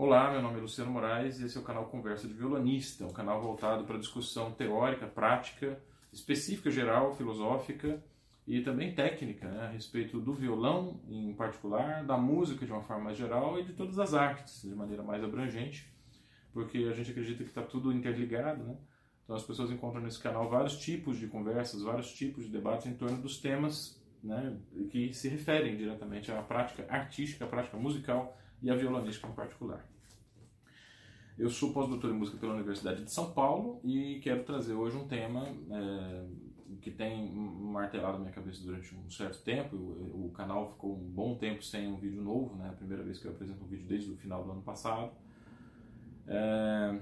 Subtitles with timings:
[0.00, 3.12] Olá, meu nome é Luciano Moraes e esse é o canal Conversa de Violonista, um
[3.12, 5.76] canal voltado para discussão teórica, prática,
[6.12, 8.00] específica, geral, filosófica
[8.46, 13.06] e também técnica né, a respeito do violão em particular, da música de uma forma
[13.06, 15.92] mais geral e de todas as artes de maneira mais abrangente,
[16.52, 18.76] porque a gente acredita que está tudo interligado, né?
[19.24, 22.94] Então as pessoas encontram nesse canal vários tipos de conversas, vários tipos de debates em
[22.94, 24.56] torno dos temas né,
[24.92, 29.84] que se referem diretamente à prática artística, à prática musical e a violonística em particular.
[31.38, 35.06] Eu sou pós-doutor em música pela Universidade de São Paulo e quero trazer hoje um
[35.06, 36.26] tema é,
[36.80, 39.76] que tem martelado a minha cabeça durante um certo tempo.
[39.76, 42.68] O, o, canal ficou um bom tempo sem um vídeo novo, né?
[42.68, 45.12] a primeira vez que eu apresento um vídeo desde o final do ano passado.
[46.26, 47.00] É,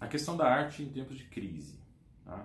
[0.00, 1.78] a questão da arte em tempos de crise.
[2.24, 2.44] Tá?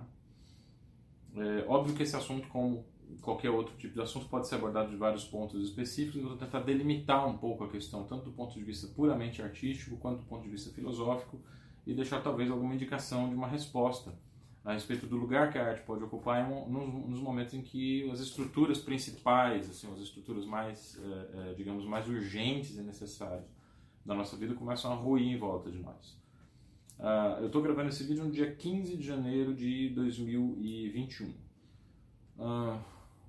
[1.34, 2.86] É, óbvio que esse assunto, como
[3.20, 6.22] qualquer outro tipo de assunto pode ser abordado de vários pontos específicos.
[6.22, 9.96] Eu vou tentar delimitar um pouco a questão, tanto do ponto de vista puramente artístico
[9.96, 11.40] quanto do ponto de vista filosófico,
[11.86, 14.12] e deixar talvez alguma indicação de uma resposta
[14.64, 18.20] a respeito do lugar que a arte pode ocupar em, nos momentos em que as
[18.20, 23.46] estruturas principais, assim, as estruturas mais, é, é, digamos, mais urgentes e necessárias
[24.04, 26.18] da nossa vida começam a ruir em volta de nós.
[26.98, 31.28] Uh, eu estou gravando esse vídeo no dia 15 de janeiro de 2021.
[31.28, 32.78] Uh,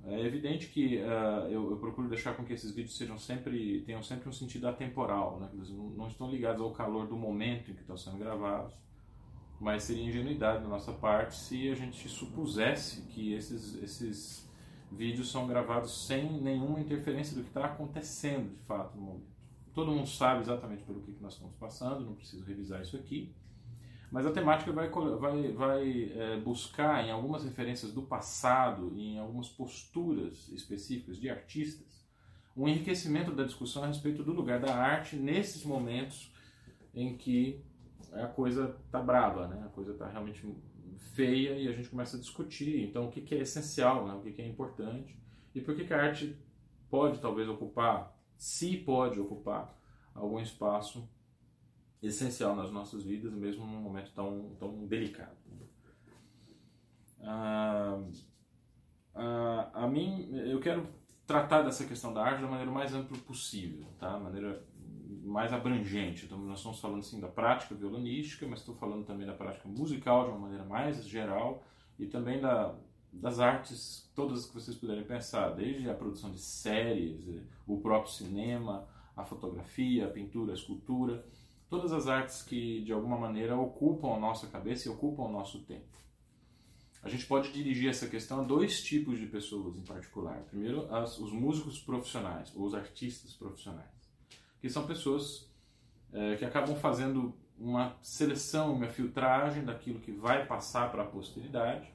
[0.05, 4.02] é evidente que uh, eu, eu, procuro deixar com que esses vídeos sejam sempre tenham
[4.02, 5.50] sempre um sentido atemporal, né?
[5.53, 8.73] Eles não, estão ligados ao calor do momento em que estão sendo gravados,
[9.59, 14.50] mas seria ingenuidade da nossa parte se a gente supusesse que esses esses
[14.92, 19.39] vídeos são gravados sem nenhuma interferência do que está acontecendo de fato no momento.
[19.73, 23.33] Todo mundo sabe exatamente pelo que, que nós estamos passando, não preciso revisar isso aqui.
[24.12, 29.20] Mas a temática vai, vai, vai é, buscar em algumas referências do passado e em
[29.20, 32.00] algumas posturas específicas de artistas
[32.58, 36.34] um enriquecimento da discussão a respeito do lugar da arte nesses momentos
[36.94, 37.64] em que
[38.12, 39.64] a coisa tá brava, né?
[39.66, 40.46] a coisa está realmente
[41.14, 44.14] feia e a gente começa a discutir então o que, que é essencial, né?
[44.14, 45.17] o que, que é importante
[45.54, 46.36] e por que, que a arte
[46.89, 49.78] pode talvez ocupar, se pode ocupar
[50.14, 51.08] algum espaço
[52.02, 55.37] essencial nas nossas vidas, mesmo num momento tão, tão delicado.
[57.21, 58.02] Ah,
[59.14, 60.88] ah, a mim, eu quero
[61.27, 64.17] tratar dessa questão da arte da maneira mais ampla possível, tá?
[64.17, 64.65] maneira
[65.23, 66.26] mais abrangente.
[66.26, 70.23] Então, nós estamos falando assim da prática violonística, mas estou falando também da prática musical
[70.23, 71.64] de uma maneira mais geral
[71.99, 72.76] e também da,
[73.11, 78.88] das artes todas que vocês puderem pensar, desde a produção de séries, o próprio cinema,
[79.15, 81.26] a fotografia, a pintura, a escultura
[81.70, 85.60] todas as artes que de alguma maneira ocupam a nossa cabeça e ocupam o nosso
[85.60, 86.00] tempo.
[87.02, 90.38] A gente pode dirigir essa questão a dois tipos de pessoas em particular.
[90.50, 93.88] Primeiro, as, os músicos profissionais, ou os artistas profissionais,
[94.60, 95.50] que são pessoas
[96.12, 101.90] é, que acabam fazendo uma seleção, uma filtragem daquilo que vai passar para a posteridade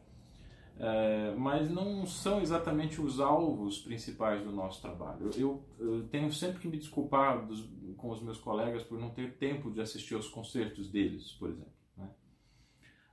[0.79, 5.31] é, mas não são exatamente os alvos principais do nosso trabalho.
[5.37, 7.65] Eu, eu tenho sempre que me desculpar dos,
[7.97, 11.73] com os meus colegas por não ter tempo de assistir aos concertos deles, por exemplo.
[11.97, 12.09] Né?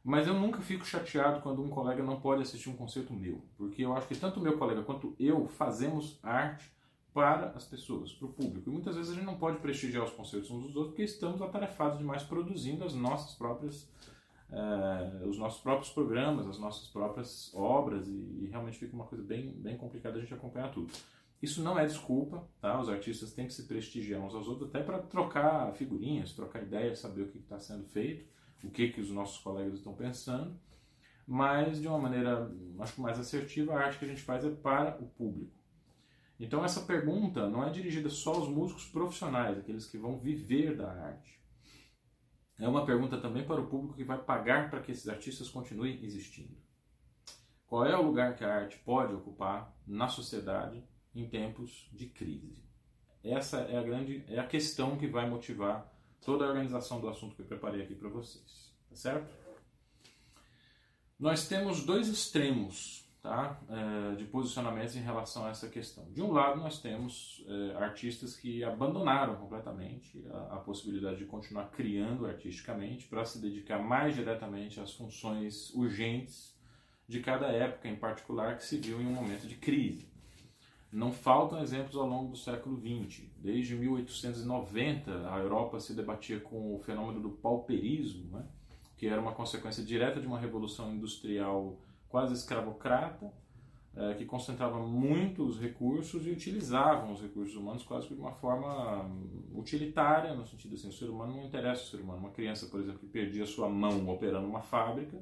[0.03, 3.85] Mas eu nunca fico chateado quando um colega não pode assistir um concerto meu, porque
[3.85, 6.71] eu acho que tanto o meu colega quanto eu fazemos arte
[7.13, 8.69] para as pessoas, para o público.
[8.69, 11.41] E muitas vezes a gente não pode prestigiar os concertos uns dos outros porque estamos
[11.41, 13.87] atarefados demais produzindo as nossas próprias
[14.51, 19.23] uh, os nossos próprios programas, as nossas próprias obras e, e, realmente fica uma coisa
[19.23, 20.91] bem, bem complicada a gente acompanhar tudo.
[21.41, 22.79] Isso não é desculpa, tá?
[22.79, 26.99] Os artistas têm que se prestigiar uns aos outros até para trocar figurinhas, trocar ideias,
[26.99, 28.25] saber o que está sendo feito,
[28.63, 30.55] o que que os nossos colegas estão pensando,
[31.25, 34.51] mas de uma maneira, acho que mais assertiva, a arte que a gente faz é
[34.51, 35.51] para o público.
[36.39, 40.91] Então essa pergunta não é dirigida só aos músicos profissionais, aqueles que vão viver da
[40.91, 41.40] arte.
[42.61, 45.99] É uma pergunta também para o público que vai pagar para que esses artistas continuem
[46.03, 46.55] existindo.
[47.65, 50.83] Qual é o lugar que a arte pode ocupar na sociedade
[51.15, 52.63] em tempos de crise?
[53.23, 55.91] Essa é a grande é a questão que vai motivar
[56.23, 59.33] toda a organização do assunto que eu preparei aqui para vocês, tá certo?
[61.17, 63.61] Nós temos dois extremos tá?
[63.69, 66.11] É, de posicionamentos em relação a essa questão.
[66.11, 71.69] De um lado, nós temos é, artistas que abandonaram completamente a, a, possibilidade de continuar
[71.69, 76.59] criando artisticamente para se dedicar mais diretamente às funções urgentes
[77.07, 80.09] de cada época, em particular, que se viu em um momento de crise.
[80.91, 83.23] Não faltam exemplos ao longo do século XX.
[83.37, 88.45] Desde 1890, a Europa se debatia com o fenômeno do pauperismo, né?
[88.97, 91.79] que era uma consequência direta de uma revolução industrial
[92.11, 93.33] quase escravocrata,
[93.95, 99.09] é, que concentrava muitos recursos e utilizavam os recursos humanos quase que de uma forma
[99.53, 102.19] utilitária, no sentido assim, o ser humano não interessa o ser humano.
[102.19, 105.17] Uma criança, por exemplo, que perdia sua mão operando uma fábrica,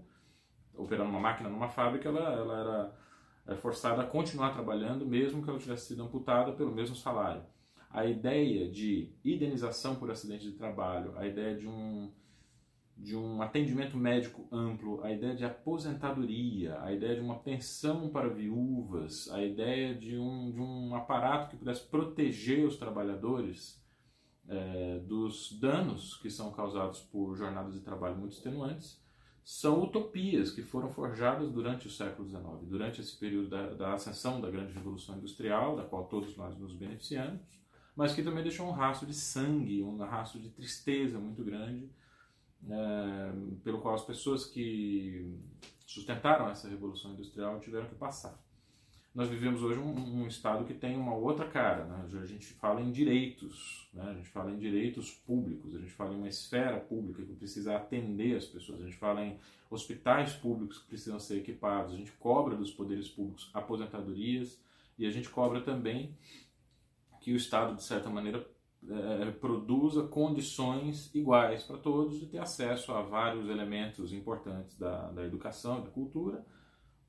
[0.75, 5.49] operando uma máquina numa fábrica, ela, ela era é, forçada a continuar trabalhando mesmo que
[5.49, 7.43] ela tivesse sido amputada pelo mesmo salário.
[7.89, 12.11] A ideia de indenização por acidente de trabalho, a ideia de um
[12.99, 18.27] de um atendimento médico amplo, a ideia de aposentadoria, a ideia de uma pensão para
[18.27, 23.81] viúvas, a ideia de um, de um aparato que pudesse proteger os trabalhadores
[24.49, 29.01] é, dos danos que são causados por jornadas de trabalho muito extenuantes,
[29.45, 34.41] são utopias que foram forjadas durante o século XIX, durante esse período da, da ascensão
[34.41, 37.41] da grande revolução industrial, da qual todos nós nos beneficiamos,
[37.95, 41.89] mas que também deixou um rastro de sangue, um rastro de tristeza muito grande,
[43.63, 45.37] pelo qual as pessoas que
[45.85, 48.39] sustentaram essa revolução industrial tiveram que passar.
[49.13, 51.83] Nós vivemos hoje um, um estado que tem uma outra cara.
[51.85, 52.07] Né?
[52.21, 54.03] A gente fala em direitos, né?
[54.03, 57.75] a gente fala em direitos públicos, a gente fala em uma esfera pública que precisa
[57.75, 59.39] atender as pessoas, a gente fala em
[59.69, 64.61] hospitais públicos que precisam ser equipados, a gente cobra dos poderes públicos aposentadorias
[64.97, 66.15] e a gente cobra também
[67.19, 68.47] que o Estado, de certa maneira,
[68.87, 75.25] é, produza condições iguais para todos de ter acesso a vários elementos importantes da, da
[75.25, 76.45] educação e da cultura,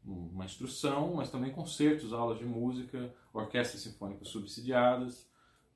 [0.04, 5.30] uma instrução, mas também concertos, aulas de música, orquestras sinfônicas subsidiadas,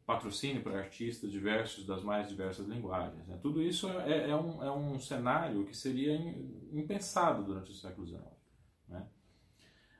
[0.06, 3.26] patrocínio para artistas diversos das mais diversas linguagens.
[3.26, 3.38] Né?
[3.42, 6.14] Tudo isso é, é, um, é um cenário que seria
[6.72, 8.33] impensado durante o século XIX.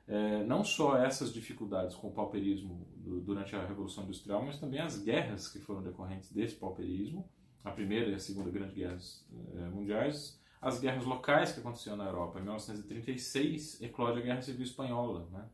[0.07, 2.87] É, não só essas dificuldades com o pauperismo
[3.23, 7.27] durante a Revolução Industrial, mas também as guerras que foram decorrentes desse pauperismo,
[7.63, 9.25] a Primeira e a Segunda Grande Guerras
[9.55, 12.39] é, Mundiais, as guerras locais que aconteciam na Europa.
[12.39, 15.27] Em 1936, eclode a Guerra Civil Espanhola.
[15.31, 15.45] Né?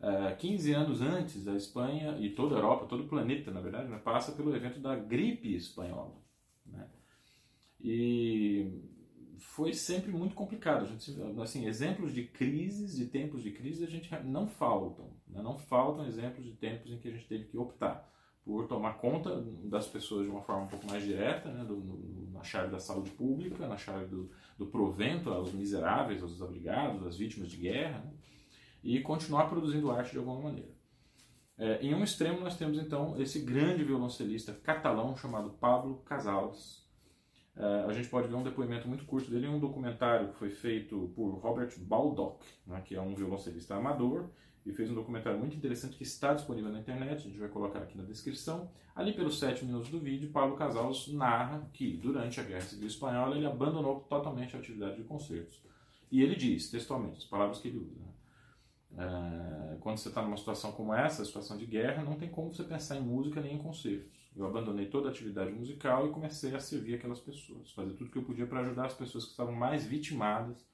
[0.00, 3.88] É, 15 anos antes, a Espanha e toda a Europa, todo o planeta, na verdade,
[3.88, 6.16] né, passa pelo evento da gripe espanhola.
[6.66, 6.86] Né?
[7.80, 8.89] E
[9.40, 10.84] foi sempre muito complicado.
[10.84, 15.10] A gente, assim, exemplos de crises, de tempos de crise, a gente não faltam.
[15.26, 15.42] Né?
[15.42, 18.08] Não faltam exemplos de tempos em que a gente teve que optar
[18.44, 21.64] por tomar conta das pessoas de uma forma um pouco mais direta, né?
[21.64, 26.32] Do, no, na chave da saúde pública, na chave do, do provento aos miseráveis, aos
[26.32, 28.12] desabrigados, às vítimas de guerra, né?
[28.82, 30.70] e continuar produzindo arte de alguma maneira.
[31.58, 36.89] É, em um extremo, nós temos então esse grande violoncelista catalão chamado Pablo Casals,
[37.60, 40.48] Uh, a gente pode ver um depoimento muito curto dele em um documentário que foi
[40.48, 44.30] feito por Robert Baldock, né, que é um violoncelista amador,
[44.64, 47.80] e fez um documentário muito interessante que está disponível na internet, a gente vai colocar
[47.80, 48.70] aqui na descrição.
[48.96, 53.36] Ali pelos sete minutos do vídeo, Paulo Casals narra que, durante a Guerra Civil Espanhola,
[53.36, 55.62] ele abandonou totalmente a atividade de concertos.
[56.10, 58.00] E ele diz, textualmente, as palavras que ele usa,
[58.90, 62.54] né, uh, quando você está numa situação como essa, situação de guerra, não tem como
[62.54, 64.19] você pensar em música nem em concertos.
[64.36, 68.18] Eu abandonei toda a atividade musical e comecei a servir aquelas pessoas, fazer tudo que
[68.18, 70.64] eu podia para ajudar as pessoas que estavam mais vitimadas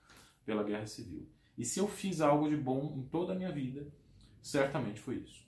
[0.45, 1.27] pela guerra civil.
[1.57, 3.91] E se eu fiz algo de bom em toda a minha vida,
[4.43, 5.47] certamente foi isso.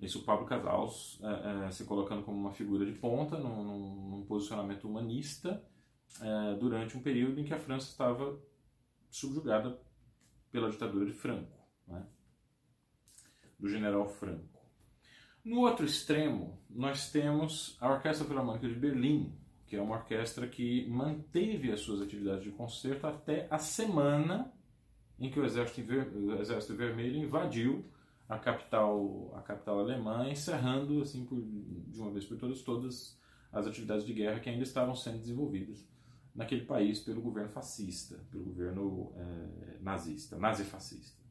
[0.00, 4.10] Isso o Pablo Casals é, é, se colocando como uma figura de ponta, num, num,
[4.10, 5.64] num posicionamento humanista,
[6.20, 8.38] é, durante um período em que a França estava
[9.10, 9.80] subjugada
[10.50, 11.56] pela ditadura de Franco,
[11.86, 12.06] né?
[13.58, 14.53] do general Franco.
[15.44, 19.30] No outro extremo, nós temos a Orquestra Filarmônica de Berlim,
[19.66, 24.50] que é uma orquestra que manteve as suas atividades de concerto até a semana
[25.18, 26.08] em que o Exército, Ver...
[26.16, 27.84] o Exército Vermelho invadiu
[28.26, 33.20] a capital, a capital alemã, encerrando assim por, de uma vez por todas todas
[33.52, 35.86] as atividades de guerra que ainda estavam sendo desenvolvidas
[36.34, 41.23] naquele país pelo governo fascista, pelo governo é, nazista, nazifascista.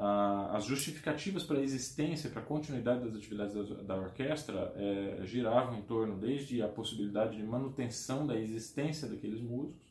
[0.00, 5.22] Ah, as justificativas para a existência, para a continuidade das atividades da, da orquestra é,
[5.24, 9.82] giravam em torno desde a possibilidade de manutenção da existência daqueles músicos,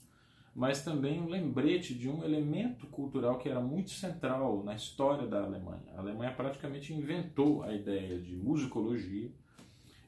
[0.56, 5.44] mas também um lembrete de um elemento cultural que era muito central na história da
[5.44, 5.92] Alemanha.
[5.98, 9.30] A Alemanha praticamente inventou a ideia de musicologia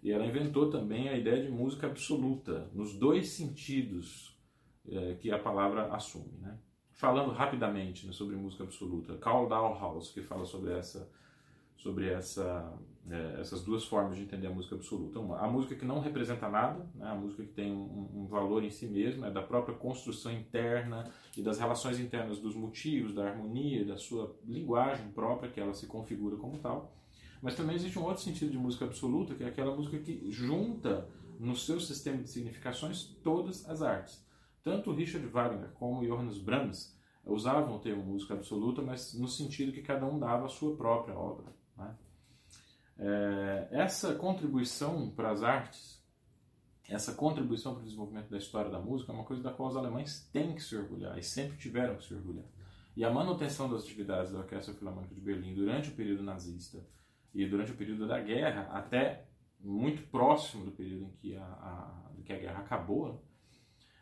[0.01, 4.39] e ela inventou também a ideia de música absoluta, nos dois sentidos
[4.87, 6.37] é, que a palavra assume.
[6.39, 6.57] Né?
[6.99, 9.15] Falando rapidamente né, sobre música absoluta.
[9.15, 11.09] Carl Dahlhaus, que fala sobre essa
[11.77, 12.73] sobre essa,
[13.09, 15.17] é, essas duas formas de entender a música absoluta.
[15.17, 18.65] Uma, a música que não representa nada, né, a música que tem um, um, valor
[18.65, 23.25] em si mesma, é da própria construção interna e das relações internas dos motivos, da
[23.25, 26.93] harmonia, da sua linguagem própria, que ela se configura como tal.
[27.41, 31.07] Mas também existe um outro sentido de música absoluta, que é aquela música que junta
[31.39, 34.21] no seu sistema de significações todas as artes.
[34.69, 36.95] Tanto Richard Wagner como Johannes Brahms
[37.25, 41.17] usavam o termo música absoluta, mas no sentido que cada um dava a sua própria
[41.17, 41.51] obra.
[41.75, 41.97] Né?
[42.99, 45.99] É, essa contribuição para as artes,
[46.87, 49.75] essa contribuição para o desenvolvimento da história da música é uma coisa da qual os
[49.75, 52.45] alemães têm que se orgulhar e sempre tiveram que se orgulhar.
[52.95, 56.85] E a manutenção das atividades da Orquestra Filarmônica de Berlim durante o período nazista
[57.33, 59.25] e durante o período da guerra, até
[59.59, 63.27] muito próximo do período em que a, a, que a guerra acabou,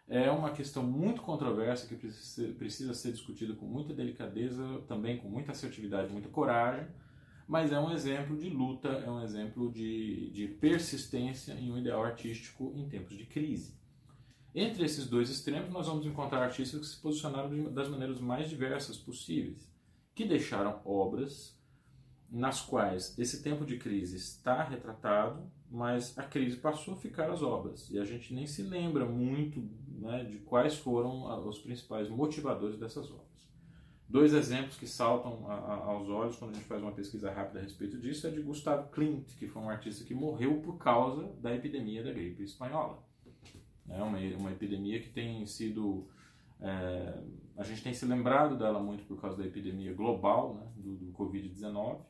[0.10, 5.52] é uma questão muito controversa que precisa, ser discutida com muita delicadeza, também com muita
[5.52, 6.88] assertividade, muita coragem,
[7.48, 12.04] mas é um exemplo de luta, é um exemplo de, de persistência em um ideal
[12.04, 13.78] artístico em tempos de crise.
[14.56, 18.98] Entre esses dois extremos, nós vamos encontrar artistas que se posicionaram das maneiras mais diversas
[18.98, 19.72] possíveis,
[20.16, 21.58] que deixaram obras
[22.30, 27.42] nas quais esse tempo de crise está retratado, mas a crise passou a ficar as
[27.42, 29.60] obras e a gente nem se lembra muito
[29.98, 33.28] né, de quais foram os principais motivadores dessas obras.
[34.10, 38.00] Dois exemplos que saltam aos olhos quando a gente faz uma pesquisa rápida a respeito
[38.00, 42.04] disso é de Gustavo Klimt, que foi um artista que morreu por causa da epidemia
[42.04, 43.04] da gripe espanhola.
[43.90, 46.08] É uma, uma epidemia que tem sido
[46.60, 47.24] é,
[47.56, 51.12] a gente tem se lembrado dela muito por causa da epidemia global né, do, do
[51.12, 52.02] Covid-19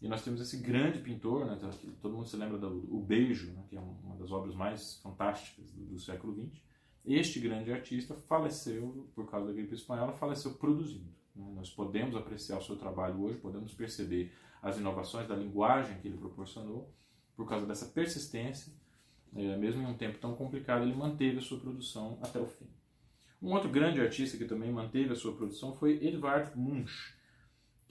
[0.00, 1.56] e nós temos esse grande pintor, né,
[2.00, 5.70] todo mundo se lembra do O Beijo, né, que é uma das obras mais fantásticas
[5.70, 6.60] do, do século XX.
[7.04, 11.10] Este grande artista faleceu por causa da gripe espanhola, faleceu produzindo.
[11.34, 11.52] Né?
[11.56, 14.32] Nós podemos apreciar o seu trabalho hoje, podemos perceber
[14.62, 16.92] as inovações da linguagem que ele proporcionou
[17.34, 18.72] por causa dessa persistência.
[19.34, 22.68] É, mesmo em um tempo tão complicado, ele manteve a sua produção até o fim.
[23.40, 27.16] Um outro grande artista que também manteve a sua produção foi Edvard Munch,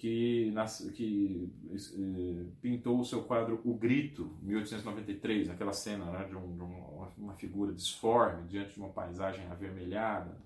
[0.01, 0.51] que,
[0.96, 6.63] que eh, pintou o seu quadro O Grito, 1893, aquela cena né, de, um, de
[6.63, 10.41] uma, uma, figura disforme diante de uma paisagem avermelhada.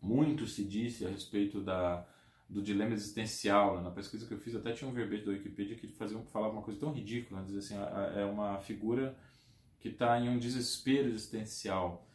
[0.00, 2.06] Muito se disse a respeito da,
[2.48, 3.76] do dilema existencial.
[3.76, 3.82] Né?
[3.82, 6.62] Na pesquisa que eu fiz, até tinha um verbete da Wikipedia que fazia, falava uma
[6.62, 7.46] coisa tão ridícula, né?
[7.46, 7.74] dizer assim,
[8.18, 9.14] é uma figura
[9.78, 12.08] que está em um desespero existencial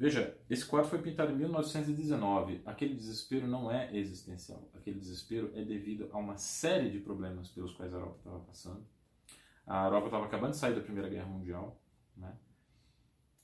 [0.00, 2.62] Veja, esse quadro foi pintado em 1919.
[2.64, 4.66] Aquele desespero não é existencial.
[4.72, 8.82] Aquele desespero é devido a uma série de problemas pelos quais a Europa estava passando.
[9.66, 11.78] A Europa estava acabando de sair da Primeira Guerra Mundial.
[12.16, 12.34] Né?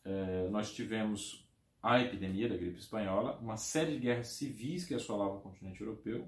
[0.03, 1.47] É, nós tivemos
[1.83, 6.27] a epidemia da gripe espanhola, uma série de guerras civis que assolavam o continente europeu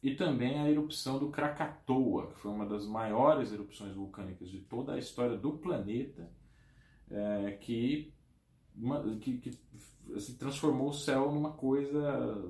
[0.00, 4.92] e também a erupção do Krakatoa, que foi uma das maiores erupções vulcânicas de toda
[4.92, 6.30] a história do planeta,
[7.10, 8.13] é, que
[8.74, 9.58] uma, que, que
[10.14, 12.44] assim, transformou o céu numa coisa.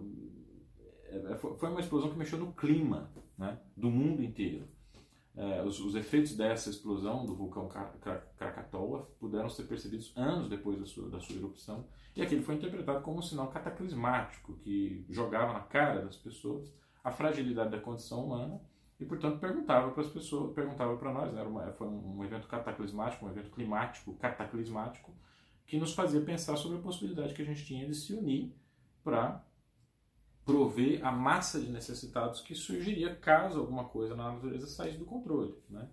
[1.07, 4.67] É, é, foi uma explosão que mexeu no clima né, do mundo inteiro.
[5.37, 7.69] É, os, os, efeitos dessa explosão do vulcão
[8.37, 13.03] Krakatoa puderam ser percebidos anos depois da sua, da sua erupção, e aquele foi interpretado
[13.03, 18.61] como um sinal cataclismático que jogava na cara das pessoas a fragilidade da condição humana
[19.01, 23.27] e, portanto, perguntava para as pessoas, perguntava para nós, né, uma, foi um evento cataclismático,
[23.27, 25.13] um evento climático cataclismático,
[25.67, 28.55] que nos fazia pensar sobre a possibilidade que a gente tinha de se unir
[29.03, 29.45] para
[30.45, 35.55] prover a massa de necessitados que surgiria caso alguma coisa na natureza saísse do controle.
[35.71, 35.89] Né?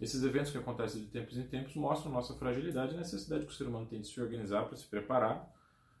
[0.00, 3.54] Esses eventos que acontecem de tempos em tempos mostram nossa fragilidade e necessidade que o
[3.54, 5.52] ser humano tem de se organizar para se preparar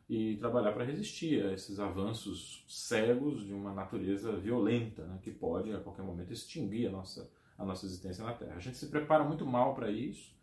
[0.08, 5.72] e trabalhar para resistir a esses avanços cegos de uma natureza violenta, né, que pode
[5.72, 8.54] a qualquer momento extinguir a nossa, a nossa existência na Terra.
[8.54, 10.34] A gente se prepara muito mal para isso,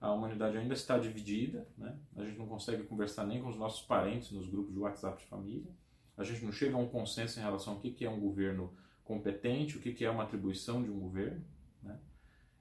[0.00, 1.98] a humanidade ainda está dividida, né?
[2.16, 5.28] a gente não consegue conversar nem com os nossos parentes nos grupos de WhatsApp de
[5.28, 5.70] família,
[6.16, 8.72] a gente não chega a um consenso em relação ao que é um governo
[9.04, 11.44] competente, o que é uma atribuição de um governo.
[11.82, 11.98] Né?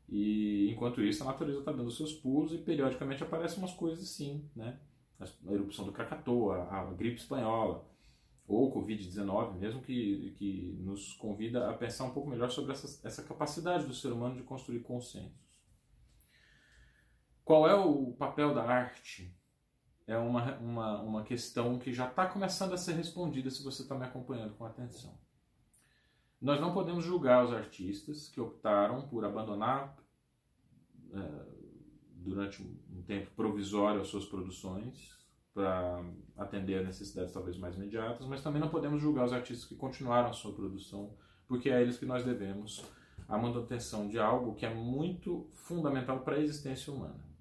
[0.09, 4.47] E enquanto isso, a natureza está dando seus pulos e periodicamente aparecem umas coisas assim,
[4.55, 4.79] né?
[5.19, 7.85] a erupção do Krakatoa, a gripe espanhola,
[8.47, 13.07] ou o Covid-19 mesmo, que, que nos convida a pensar um pouco melhor sobre essa,
[13.07, 15.33] essa capacidade do ser humano de construir consenso.
[17.45, 19.31] Qual é o papel da arte?
[20.07, 23.93] É uma, uma, uma questão que já está começando a ser respondida se você está
[23.93, 25.15] me acompanhando com atenção.
[26.41, 29.95] Nós não podemos julgar os artistas que optaram por abandonar
[31.13, 31.45] é,
[32.15, 35.15] durante um tempo provisório as suas produções
[35.53, 36.03] para
[36.35, 40.31] atender a necessidades talvez mais imediatas, mas também não podemos julgar os artistas que continuaram
[40.31, 41.15] a sua produção,
[41.47, 42.83] porque é a eles que nós devemos
[43.27, 47.34] a manutenção de algo que é muito fundamental para a existência humana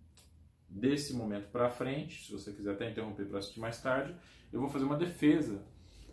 [0.75, 4.14] desse momento para frente, se você quiser até interromper para assistir mais tarde,
[4.52, 5.62] eu vou fazer uma defesa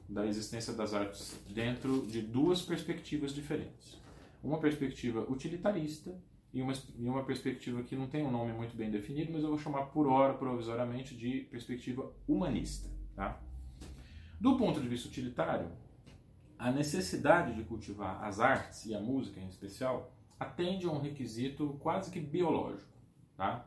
[0.08, 3.98] da existência das artes dentro de duas perspectivas diferentes.
[4.44, 6.16] Uma perspectiva utilitarista
[6.54, 9.50] e uma, e uma perspectiva que não tem um nome muito bem definido, mas eu
[9.50, 12.90] vou chamar por hora, provisoriamente, de perspectiva humanista.
[13.16, 13.42] Tá?
[14.40, 15.72] Do ponto de vista utilitário,
[16.58, 21.78] a necessidade de cultivar as artes e a música em especial atende a um requisito
[21.80, 22.92] quase que biológico.
[23.38, 23.66] Tá?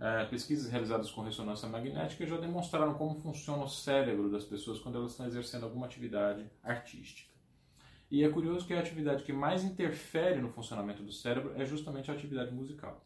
[0.00, 4.96] É, pesquisas realizadas com ressonância magnética já demonstraram como funciona o cérebro das pessoas quando
[4.96, 7.28] elas estão exercendo alguma atividade artística.
[8.10, 12.10] E é curioso que a atividade que mais interfere no funcionamento do cérebro é justamente
[12.10, 13.04] a atividade musical.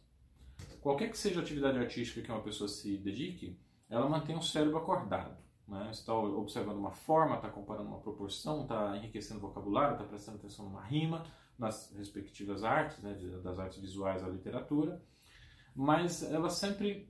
[0.81, 3.59] Qualquer que seja a atividade artística que uma pessoa se dedique,
[3.89, 5.37] ela mantém o cérebro acordado.
[5.67, 5.85] Né?
[5.93, 10.39] Você está observando uma forma, está comparando uma proporção, está enriquecendo o vocabulário, está prestando
[10.39, 11.25] atenção numa rima,
[11.59, 13.15] nas respectivas artes, né?
[13.43, 15.03] das artes visuais à literatura,
[15.75, 17.09] mas elas sempre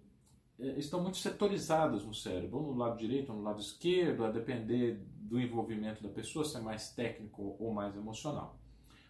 [0.58, 4.30] eh, estão muito setorizadas no cérebro, ou no lado direito ou no lado esquerdo, a
[4.30, 8.60] depender do envolvimento da pessoa, se é mais técnico ou mais emocional.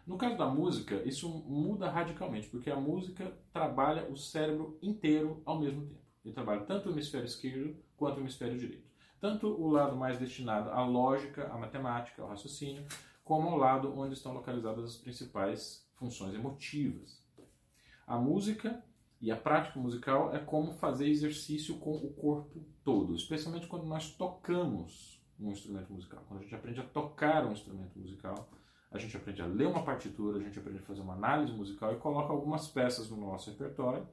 [0.06, 5.60] No caso da música, isso muda radicalmente, porque a música trabalha o cérebro inteiro ao
[5.60, 6.02] mesmo tempo.
[6.24, 8.90] Ele trabalha tanto o hemisfério esquerdo quanto o hemisfério direito.
[9.20, 12.84] Tanto o lado mais destinado à lógica, à matemática, ao raciocínio,
[13.22, 17.22] como ao lado onde estão localizadas as principais funções emotivas.
[18.06, 18.84] A música
[19.22, 24.10] e a prática musical é como fazer exercício com o corpo todo, especialmente quando nós
[24.10, 26.24] tocamos um instrumento musical.
[26.26, 28.50] Quando a gente aprende a tocar um instrumento musical,
[28.90, 31.92] a gente aprende a ler uma partitura, a gente aprende a fazer uma análise musical
[31.92, 34.08] e coloca algumas peças no nosso repertório.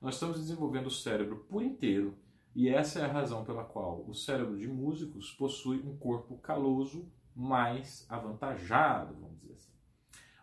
[0.00, 2.16] Nós estamos desenvolvendo o cérebro por inteiro
[2.54, 7.10] e essa é a razão pela qual o cérebro de músicos possui um corpo caloso
[7.34, 9.71] mais avantajado, vamos dizer assim.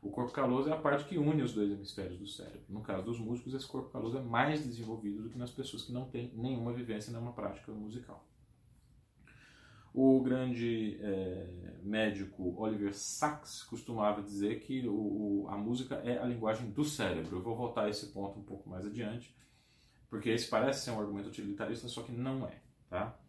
[0.01, 2.63] O corpo caloso é a parte que une os dois hemisférios do cérebro.
[2.69, 5.91] No caso dos músicos, esse corpo caloso é mais desenvolvido do que nas pessoas que
[5.91, 8.25] não têm nenhuma vivência nenhuma prática musical.
[9.93, 16.69] O grande é, médico Oliver Sacks costumava dizer que o, a música é a linguagem
[16.69, 17.37] do cérebro.
[17.37, 19.35] Eu vou voltar a esse ponto um pouco mais adiante,
[20.09, 22.61] porque esse parece ser um argumento utilitarista, só que não é.
[22.89, 23.19] Tá?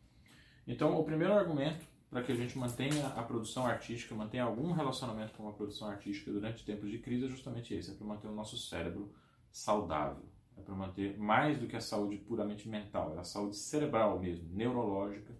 [0.66, 5.32] Então, o primeiro argumento para que a gente mantenha a produção artística, mantenha algum relacionamento
[5.34, 8.32] com a produção artística durante tempos de crise é justamente esse, é para manter o
[8.32, 9.12] nosso cérebro
[9.50, 10.24] saudável,
[10.58, 14.48] é para manter mais do que a saúde puramente mental, é a saúde cerebral mesmo,
[14.52, 15.32] neurológica,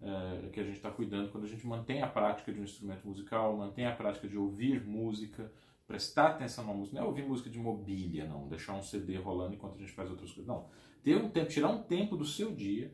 [0.00, 3.06] é, que a gente está cuidando quando a gente mantém a prática de um instrumento
[3.08, 5.50] musical, mantém a prática de ouvir música,
[5.84, 9.54] prestar atenção na música, não é ouvir música de mobília, não, deixar um CD rolando
[9.54, 10.68] enquanto a gente faz outras coisas, não.
[11.02, 12.92] Ter um tempo, tirar um tempo do seu dia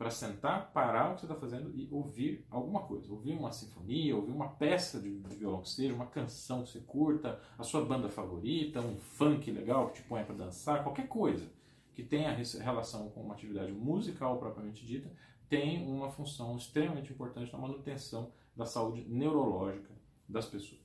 [0.00, 3.12] para sentar, parar o que você está fazendo e ouvir alguma coisa.
[3.12, 6.80] Ouvir uma sinfonia, ouvir uma peça de, de violão que seja, uma canção que você
[6.80, 11.52] curta, a sua banda favorita, um funk legal que te ponha para dançar, qualquer coisa
[11.92, 15.12] que tenha relação com uma atividade musical propriamente dita,
[15.50, 19.92] tem uma função extremamente importante na manutenção da saúde neurológica
[20.26, 20.80] das pessoas.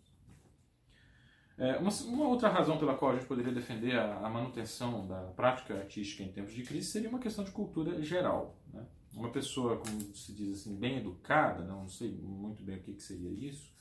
[1.58, 5.22] É, uma, uma, outra razão pela qual a gente poderia defender a, a, manutenção da
[5.38, 8.58] prática artística em tempos de crise seria uma questão de cultura geral.
[8.74, 8.86] Né?
[9.16, 13.02] Uma pessoa, como se diz assim, bem educada, não sei muito bem o que, que
[13.02, 13.74] seria isso,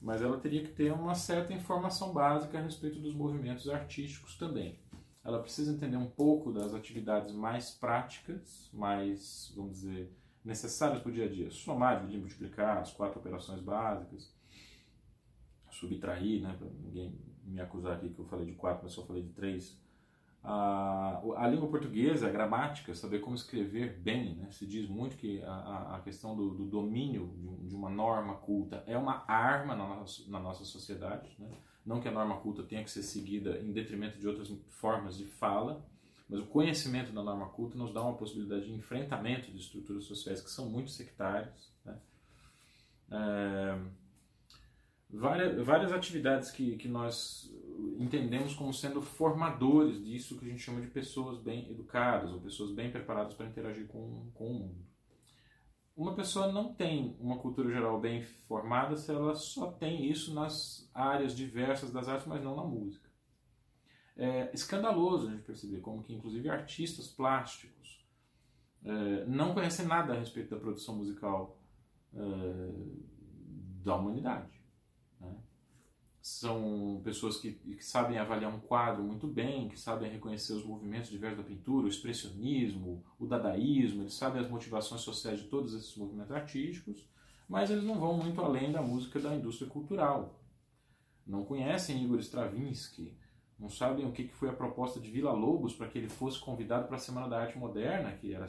[0.00, 4.78] mas ela teria que ter uma certa informação básica a respeito dos movimentos artísticos também.
[5.22, 10.10] Ela precisa entender um pouco das atividades mais práticas, mais, vamos dizer,
[10.42, 11.50] necessárias para o dia a dia.
[11.50, 14.32] Somar, dividir, multiplicar, as quatro operações básicas,
[15.70, 19.22] subtrair, né, para ninguém me acusar aqui que eu falei de quatro, mas só falei
[19.22, 19.78] de três
[20.42, 24.48] a, a língua portuguesa, a gramática, saber como escrever bem, né?
[24.50, 28.96] se diz muito que a, a questão do, do domínio de, uma norma culta é
[28.96, 31.34] uma arma na nossa, na nossa sociedade.
[31.38, 31.48] Né?
[31.84, 35.26] Não que a norma culta tenha que ser seguida em detrimento de outras formas de
[35.26, 35.84] fala,
[36.28, 40.40] mas o conhecimento da norma culta nos dá uma possibilidade de enfrentamento de estruturas sociais
[40.40, 41.72] que são muito sectárias.
[41.84, 41.98] Né?
[43.10, 43.78] É,
[45.10, 47.50] várias, várias atividades que, que nós
[47.98, 52.72] entendemos como sendo formadores disso que a gente chama de pessoas bem educadas ou pessoas
[52.72, 54.86] bem preparadas para interagir com, com o mundo.
[55.96, 60.88] Uma pessoa não tem uma cultura geral bem formada se ela só tem isso nas
[60.94, 63.08] áreas diversas das artes, mas não na música.
[64.16, 68.04] É escandaloso a gente perceber como que, inclusive, artistas plásticos
[68.84, 71.60] é, não conhecem nada a respeito da produção musical
[72.14, 72.72] é,
[73.84, 74.57] da humanidade
[76.20, 81.10] são pessoas que, que, sabem avaliar um quadro muito bem, que sabem reconhecer os movimentos
[81.10, 85.96] diversos da pintura, o expressionismo, o dadaísmo, eles sabem as motivações sociais de todos esses
[85.96, 87.08] movimentos artísticos,
[87.48, 90.42] mas eles não vão muito além da música da indústria cultural.
[91.26, 93.16] Não conhecem Igor Stravinsky,
[93.58, 96.86] não sabem o que foi a proposta de Vila Lobos para que ele fosse convidado
[96.86, 98.46] para a Semana da Arte Moderna, que era,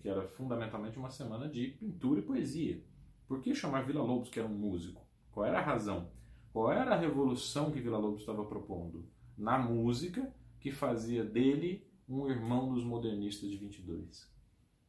[0.00, 2.82] que era fundamentalmente uma semana de pintura e poesia.
[3.26, 5.00] Por que chamar Vila Lobos, que era um músico?
[5.30, 6.10] Qual era a razão?
[6.52, 9.08] Qual era a revolução que Vila Lobos estava propondo?
[9.38, 14.30] Na música, que fazia dele um irmão dos modernistas de 22.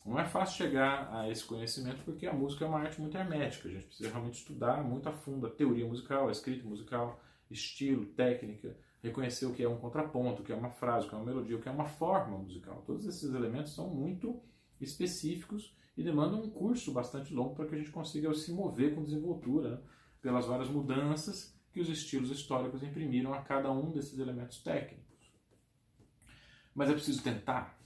[0.06, 3.70] Não é fácil chegar a esse conhecimento porque a música é uma arte muito hermética.
[3.70, 8.08] A gente precisa realmente estudar muito a fundo a teoria musical, a escrita musical, estilo,
[8.08, 11.18] técnica, reconhecer o que é um contraponto, o que é uma frase, o que é
[11.18, 12.84] uma melodia, o que é uma forma musical.
[12.86, 14.42] Todos esses elementos são muito
[14.82, 19.04] específicos e demandam um curso bastante longo para que a gente consiga se mover com
[19.04, 19.80] desenvoltura né,
[20.24, 25.04] pelas várias mudanças que os estilos históricos imprimiram a cada um desses elementos técnicos.
[26.74, 27.78] Mas é preciso tentar.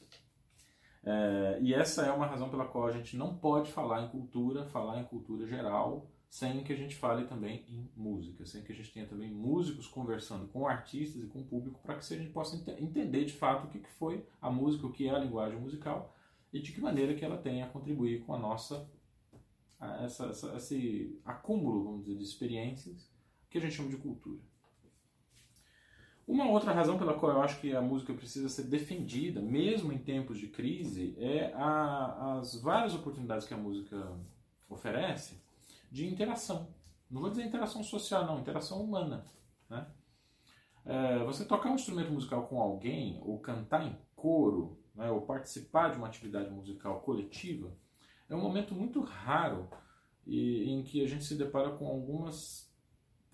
[1.04, 4.66] É, e essa é uma razão pela qual a gente não pode falar em cultura,
[4.66, 8.76] falar em cultura geral, sem que a gente fale também em música, sem que a
[8.76, 12.32] gente tenha também músicos conversando com artistas e com o público para que a gente
[12.32, 15.60] possa ent entender de fato o que foi a música, o que é a linguagem
[15.60, 16.14] musical
[16.52, 18.88] e de que maneira que ela tem a contribuir com a nossa
[19.80, 23.10] essa, essa, esse acúmulo, vamos dizer, de experiências
[23.50, 24.42] que a gente chama de cultura.
[26.28, 29.98] Uma outra razão pela qual eu acho que a música precisa ser defendida, mesmo em
[29.98, 34.14] tempos de crise, é a, as várias oportunidades que a música
[34.68, 35.42] oferece
[35.90, 36.68] de interação.
[37.10, 39.26] Não vou dizer interação social, não, interação humana.
[39.70, 39.88] Né?
[40.86, 45.92] É, você tocar um instrumento musical com alguém, ou cantar em coro, né, ou participar
[45.92, 47.74] de uma atividade musical coletiva,
[48.30, 49.70] é um momento muito raro
[50.26, 52.68] e, em que a gente se depara com algumas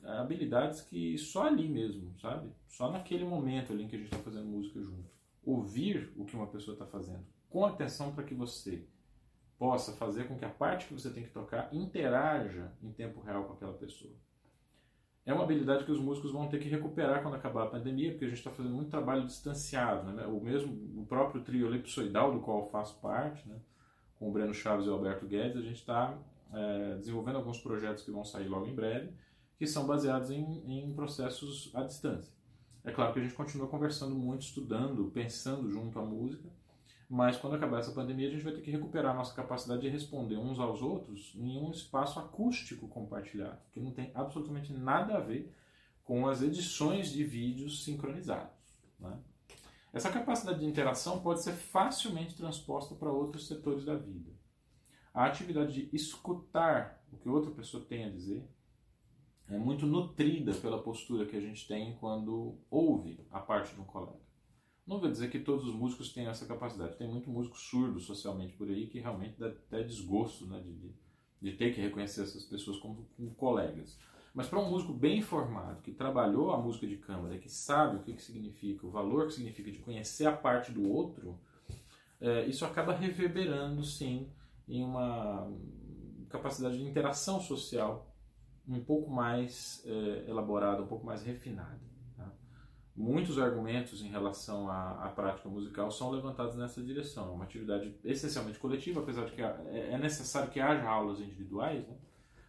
[0.04, 2.52] habilidades que só ali mesmo, sabe?
[2.68, 5.10] Só naquele momento ali em que a gente está fazendo música junto.
[5.46, 8.86] Ouvir o que uma pessoa está fazendo com atenção para que você
[9.58, 13.46] possa fazer com que a parte que você tem que tocar interaja em tempo real
[13.46, 14.14] com aquela pessoa.
[15.26, 18.26] É uma habilidade que os músicos vão ter que recuperar quando acabar a pandemia, porque
[18.26, 20.12] a gente está fazendo muito trabalho distanciado.
[20.12, 20.26] Né?
[20.26, 23.58] O mesmo, o próprio trio elipsoidal, do qual eu faço parte, né?
[24.24, 26.18] Com o Breno Chaves e o Alberto Guedes, a gente está
[26.54, 29.12] é, desenvolvendo alguns projetos que vão sair logo em breve,
[29.58, 32.32] que são baseados em, em processos à distância.
[32.86, 36.50] É claro que a gente continua conversando muito, estudando, pensando junto à música,
[37.10, 39.90] mas quando acabar essa pandemia a gente vai ter que recuperar a nossa capacidade de
[39.90, 45.20] responder uns aos outros em um espaço acústico compartilhado, que não tem absolutamente nada a
[45.20, 45.54] ver
[46.06, 48.54] com as edições de vídeos sincronizados.
[48.98, 49.18] Né?
[49.94, 54.32] Essa capacidade de interação pode ser facilmente transposta para outros setores da vida.
[55.14, 58.44] A atividade de escutar o que outra pessoa tem a dizer
[59.48, 63.86] é muito nutrida pela postura que a gente tem quando ouve a parte de um
[63.86, 64.24] colega.
[64.86, 66.98] Não vou dizer que todos os músicos têm essa capacidade.
[66.98, 70.92] Tem muito músico surdo socialmente por aí que realmente dá até desgosto né, de,
[71.40, 73.98] de, ter que reconhecer essas pessoas como, como colegas.
[74.34, 78.00] Mas para um músico bem informado, que trabalhou a música de câmara, que sabe o
[78.00, 81.40] que, que significa, o valor que significa de conhecer a parte do outro,
[82.20, 84.28] é, isso acaba reverberando, sim,
[84.68, 85.52] em uma
[86.30, 88.10] capacidade de interação social
[88.68, 91.80] um pouco mais é, elaborada, um pouco mais refinada.
[92.18, 92.32] Tá?
[92.96, 97.28] Muitos argumentos em relação à, à, prática musical são levantados nessa direção.
[97.28, 101.86] É uma atividade essencialmente coletiva, apesar de que é, é necessário que haja aulas individuais,
[101.88, 101.96] né?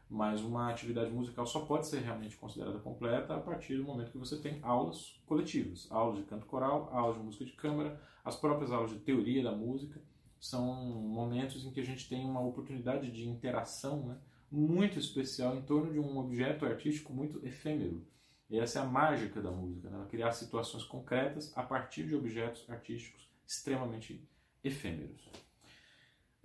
[0.09, 4.19] Mas uma atividade musical só pode ser realmente considerada completa a partir do momento que
[4.19, 8.71] você tem aulas coletivas, aulas de canto coral, aulas de música de câmara, as próprias
[8.71, 10.01] aulas de teoria da música,
[10.38, 14.19] são momentos em que a gente tem uma oportunidade de interação né,
[14.51, 18.07] muito especial em torno de um objeto artístico muito efêmero.
[18.51, 20.07] E essa é a mágica da música, né?
[20.09, 24.23] criar situações concretas a partir de objetos artísticos extremamente
[24.62, 25.31] efêmeros.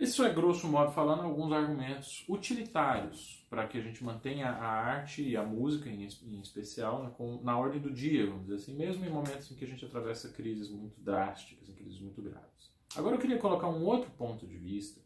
[0.00, 5.22] Isso é, grosso modo falando, alguns argumentos utilitários para que a gente mantenha a arte
[5.22, 8.74] e a música, em, em especial, né, com, na ordem do dia, vamos dizer assim,
[8.74, 12.72] mesmo em momentos em que a gente atravessa crises muito drásticas, em crises muito graves.
[12.96, 15.02] Agora eu queria colocar um outro ponto de vista,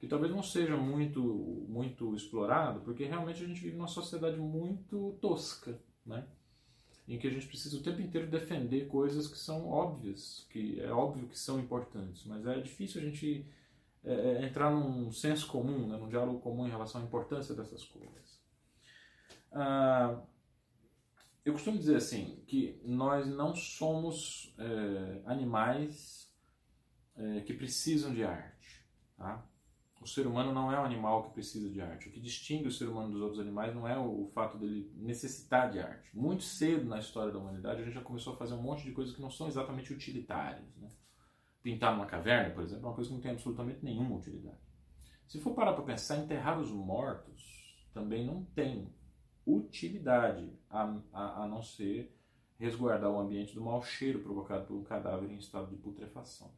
[0.00, 1.20] que talvez não seja muito,
[1.68, 6.26] muito explorado, porque realmente a gente vive numa sociedade muito tosca, né?
[7.06, 10.90] em que a gente precisa o tempo inteiro defender coisas que são óbvias, que é
[10.90, 13.46] óbvio que são importantes, mas é difícil a gente
[14.04, 17.84] é, é, entrar num senso comum, né, num diálogo comum em relação à importância dessas
[17.84, 18.42] coisas.
[19.50, 20.22] Ah,
[21.44, 26.32] eu costumo dizer assim, que nós não somos é, animais
[27.16, 28.84] é, que precisam de arte.
[29.16, 29.46] Tá?
[30.00, 32.08] O ser humano não é um animal que precisa de arte.
[32.08, 35.70] O que distingue o ser humano dos outros animais não é o, fato dele necessitar
[35.70, 36.14] de arte.
[36.14, 38.92] Muito cedo na história da humanidade a gente já começou a fazer um monte de
[38.92, 40.76] coisas que não são exatamente utilitárias.
[40.76, 40.90] Né?
[41.64, 44.60] Pintar numa caverna, por exemplo, é uma coisa que não tem absolutamente nenhuma utilidade.
[45.26, 48.92] Se for parar para pensar, enterrar os mortos também não tem
[49.46, 52.14] utilidade, a, a, a não ser
[52.58, 56.52] resguardar o ambiente do mau cheiro provocado por um cadáver em estado de putrefação.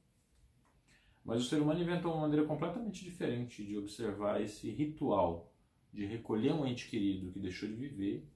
[1.25, 5.53] Mas o ser humano inventou uma maneira completamente diferente de observar esse ritual
[5.93, 8.29] de recolher um ente querido que deixou de viver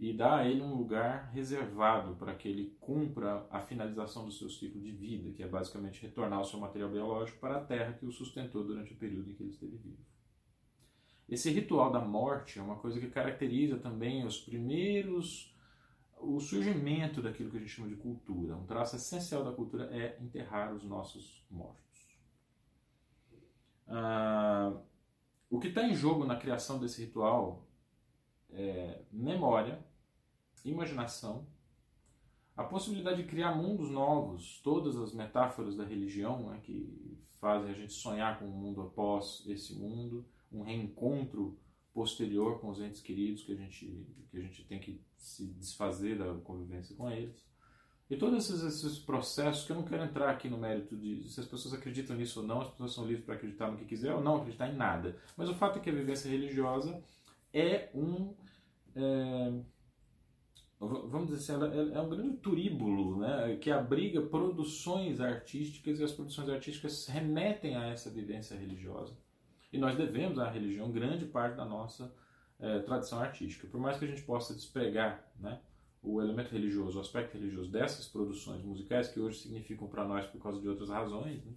[0.00, 4.48] e dá a ele um lugar reservado para que ele cumpra a finalização do seu
[4.48, 8.06] ciclo de vida, que é basicamente retornar o seu material biológico para a terra que
[8.06, 10.02] o sustentou durante o período em que ele esteve vivo.
[11.28, 15.54] Esse ritual da morte é uma coisa que caracteriza também os primeiros
[16.16, 18.56] o surgimento daquilo que a gente chama de cultura.
[18.56, 22.18] Um traço essencial da cultura é enterrar os nossos mortos.
[23.86, 24.72] Ah,
[25.50, 27.66] o que está em jogo na criação desse ritual
[28.50, 29.89] é memória,
[30.64, 31.46] imaginação,
[32.56, 37.74] a possibilidade de criar mundos novos, todas as metáforas da religião né, que fazem a
[37.74, 41.58] gente sonhar com um mundo após esse mundo, um reencontro
[41.92, 46.18] posterior com os entes queridos que a gente, que a gente tem que se desfazer
[46.18, 47.48] da convivência com eles.
[48.10, 51.38] E todos esses, esses, processos, que eu não quero entrar aqui no mérito de se
[51.38, 54.12] as pessoas acreditam nisso ou não, as pessoas são livres para acreditar no que quiser
[54.12, 55.16] ou não acreditar em nada.
[55.36, 57.00] Mas o fato é que a vivência religiosa
[57.54, 58.34] é um.
[58.96, 59.52] É,
[60.88, 66.04] vamos dizer assim, ela é, é um grande turíbulo né, que abriga produções artísticas e
[66.04, 69.14] as produções artísticas remetem a essa vivência religiosa.
[69.70, 72.12] E nós devemos à religião grande parte da nossa
[72.58, 73.68] é, tradição artística.
[73.68, 75.60] Por mais que a gente possa despregar né,
[76.02, 80.40] o elemento religioso, o aspecto religioso dessas produções musicais, que hoje significam para nós por
[80.42, 81.52] causa de outras razões, né,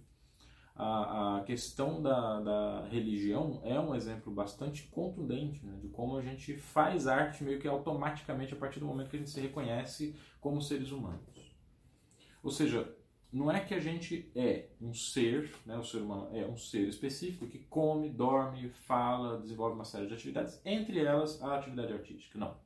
[0.74, 6.22] a, a, questão da, da, religião é um exemplo bastante contundente né, de como a
[6.22, 10.16] gente faz arte meio que automaticamente a partir do momento que a gente se reconhece
[10.40, 11.54] como seres humanos.
[12.42, 12.92] Ou seja,
[13.32, 16.88] não é que a gente é um ser, né, o ser humano é um ser
[16.88, 22.36] específico que come, dorme, fala, desenvolve uma série de atividades, entre elas a atividade artística.
[22.38, 22.56] Não.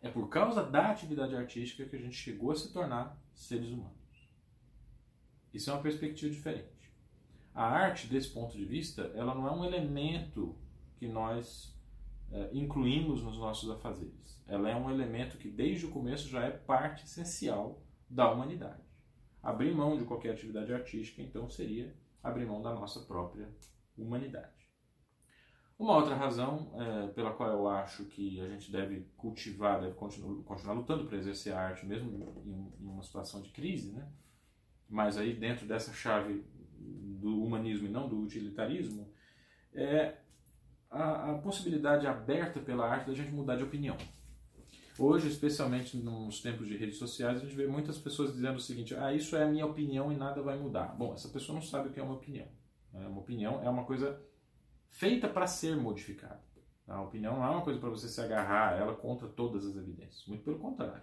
[0.00, 3.92] É por causa da atividade artística que a gente chegou a se tornar seres humanos.
[5.52, 6.81] Isso é uma perspectiva diferente.
[7.54, 10.56] A arte, desse ponto de vista, ela não é um elemento
[10.96, 11.76] que nós
[12.30, 14.42] é, incluímos nos nossos afazeres.
[14.46, 18.82] Ela é um elemento que, desde o começo, já é parte essencial da humanidade.
[19.42, 23.48] Abrir mão de qualquer atividade artística, então, seria abrir mão da nossa própria
[23.96, 24.62] humanidade.
[25.78, 30.42] Uma outra razão é, pela qual eu acho que a gente deve cultivar, deve continuar,
[30.44, 32.08] continuar lutando para exercer a arte, mesmo
[32.46, 34.08] em, em, uma situação de crise, né?
[34.88, 36.44] mas aí dentro dessa chave
[36.82, 39.08] do humanismo e não do utilitarismo,
[39.72, 40.16] é
[40.90, 43.96] a, a possibilidade aberta pela arte da gente mudar de opinião.
[44.98, 48.94] Hoje, especialmente nos tempos de redes sociais, a gente vê muitas pessoas dizendo o seguinte:
[48.94, 50.94] ah, isso é a minha opinião e nada vai mudar.
[50.96, 52.46] Bom, essa pessoa não sabe o que é uma opinião.
[52.92, 53.06] Né?
[53.06, 54.20] Uma opinião é uma coisa
[54.88, 56.40] feita para ser modificada.
[56.86, 60.26] A opinião não é uma coisa para você se agarrar ela contra todas as evidências.
[60.26, 61.02] Muito pelo contrário.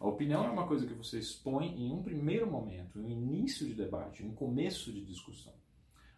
[0.00, 3.66] A opinião é uma coisa que você expõe em um primeiro momento, em um início
[3.66, 5.52] de debate, em um começo de discussão.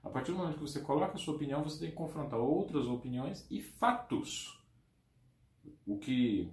[0.03, 2.87] A partir do momento que você coloca a sua opinião, você tem que confrontar outras
[2.87, 4.59] opiniões e fatos.
[5.87, 6.51] O que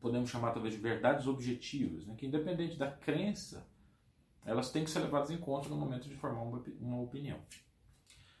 [0.00, 2.14] podemos chamar talvez de verdades objetivas, né?
[2.16, 3.66] que independente da crença,
[4.44, 7.38] elas têm que ser levadas em conta no momento de formar uma, opinião.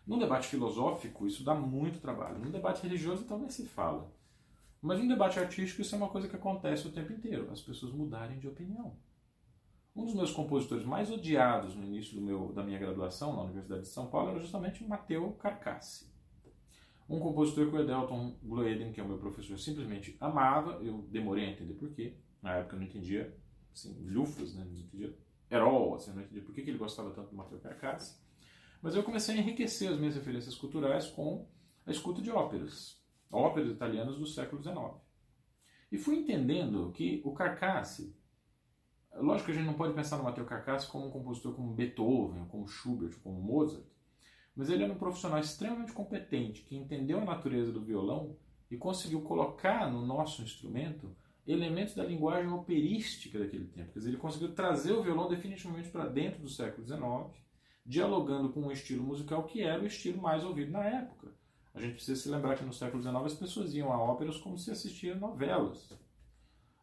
[0.06, 2.38] Num debate filosófico, isso dá muito trabalho.
[2.38, 4.10] Num debate religioso, então nem se fala.
[4.80, 7.92] Mas num debate artístico, isso é uma coisa que acontece o tempo inteiro, as pessoas
[7.92, 8.96] mudarem de opinião.
[9.94, 13.88] Um dos meus compositores mais odiados no início meu, da minha graduação na Universidade de
[13.88, 16.08] São Paulo era justamente Mateu Carcassi.
[17.08, 20.72] Um compositor que o Edelton Gloeden, que é o meu professor, simplesmente amava.
[20.82, 22.14] Eu demorei a entender porquê.
[22.42, 23.36] Na época eu não entendia,
[23.72, 24.64] assim, lufas, né?
[24.64, 25.16] Não entendia
[25.50, 28.20] Herol, assim, não entendia por que ele gostava tanto do Matteo Carcassi.
[28.82, 31.48] Mas eu comecei a enriquecer as minhas referências culturais com
[31.86, 32.97] a escuta de óperas.
[33.30, 34.78] Óperas italianas do século XIX.
[35.90, 38.14] E fui entendendo que o Carcassi,
[39.14, 42.46] lógico que a gente não pode pensar no Matteo Carcassi como um compositor como Beethoven,
[42.46, 43.84] como Schubert, como Mozart,
[44.54, 48.36] mas ele era um profissional extremamente competente que entendeu a natureza do violão
[48.70, 53.92] e conseguiu colocar no nosso instrumento elementos da linguagem operística daquele tempo.
[53.92, 57.42] Quer dizer, ele conseguiu trazer o violão definitivamente para dentro do século XIX,
[57.86, 61.32] dialogando com um estilo musical que era o estilo mais ouvido na época.
[61.78, 64.58] A gente precisa se lembrar que no século XIX as pessoas iam a óperas como
[64.58, 65.96] se assistiam novelas.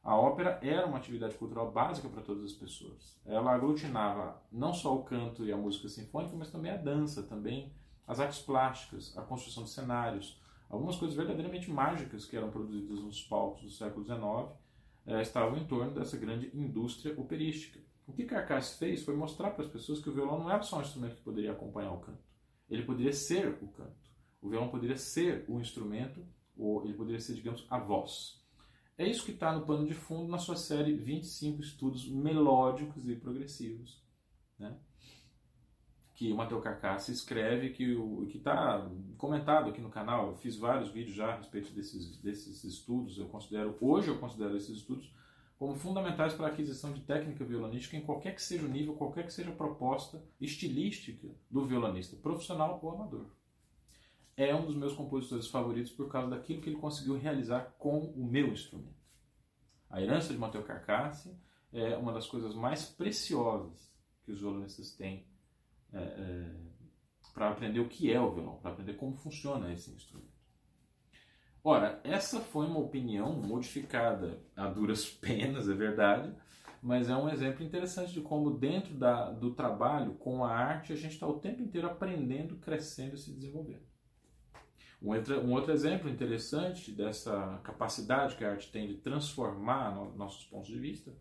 [0.01, 3.19] A ópera era uma atividade cultural básica para todas as pessoas.
[3.25, 7.73] Ela aglutinava não só o canto e a música sinfônica, mas também a dança, também
[8.07, 13.21] as artes plásticas, a construção de cenários, algumas coisas verdadeiramente mágicas que eram produzidas nos
[13.21, 14.57] palcos do século XIX
[15.07, 17.81] eh, estavam em torno dessa grande indústria operística.
[18.07, 20.77] O que Carcass fez foi mostrar para as pessoas que o violão não era só
[20.77, 22.23] um instrumento que poderia acompanhar o canto.
[22.69, 24.04] Ele poderia ser o canto.
[24.45, 26.23] O violão poderia ser o instrumento,
[26.55, 28.45] ou ele poderia ser, digamos, a voz.
[28.97, 33.15] É isso que está no pano de fundo na sua série 25 estudos melódicos e
[33.15, 34.03] progressivos.
[34.57, 34.77] Né?
[36.15, 37.83] que o Matheus Carcassi escreve, que
[38.33, 40.29] está comentado aqui no canal.
[40.29, 43.17] Eu fiz vários vídeos já a respeito desses, desses estudos.
[43.17, 45.13] Eu considero, hoje eu considero esses estudos
[45.57, 49.25] como fundamentais para a aquisição de técnica violonística em qualquer que seja o nível, qualquer
[49.25, 53.25] que seja a proposta estilística do violonista, profissional ou amador.
[54.37, 58.25] É um dos meus compositores favoritos por causa daquilo que ele conseguiu realizar com o
[58.25, 59.05] meu instrumento.
[59.89, 61.33] A herança de Matheus Carcassi
[61.71, 63.93] é uma das coisas mais preciosas
[64.23, 65.25] que os violonistas têm
[65.93, 66.55] é, é,
[67.33, 70.35] para aprender o que é o violão, para aprender como funciona esse instrumento.
[71.63, 76.35] Ora, essa foi uma opinião modificada a duras penas, é verdade,
[76.81, 80.95] mas é um exemplo interessante de como dentro da, do trabalho com a arte a
[80.95, 83.94] gente está o tempo inteiro aprendendo, crescendo e se desenvolvendo.
[85.01, 90.67] Um outro, exemplo interessante dessa capacidade que a arte tem de transformar no, nossos pontos
[90.67, 91.13] de vista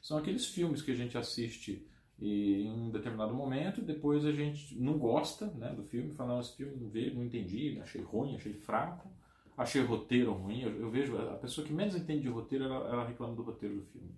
[0.00, 4.78] são aqueles filmes que a gente assiste e, em um determinado momento, depois a gente
[4.78, 8.36] não gosta né, do filme, fala, não, esse filme não veio, não entendi, achei ruim,
[8.36, 9.10] achei fraco,
[9.56, 10.62] achei roteiro ruim.
[10.62, 13.76] Eu, eu, vejo a pessoa que menos entende de roteiro, ela, ela reclama do roteiro
[13.76, 14.14] do filme.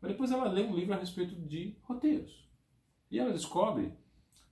[0.00, 2.48] Mas depois ela lê um livro a respeito de roteiros.
[3.10, 3.92] E ela descobre